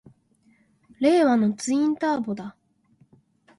[0.99, 2.57] 令和のツインターボだ！